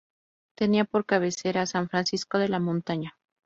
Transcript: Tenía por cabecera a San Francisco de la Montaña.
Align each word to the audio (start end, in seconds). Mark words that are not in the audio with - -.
Tenía 0.57 0.85
por 0.85 1.05
cabecera 1.05 1.61
a 1.61 1.67
San 1.67 1.87
Francisco 1.87 2.39
de 2.39 2.49
la 2.49 2.59
Montaña. 2.59 3.19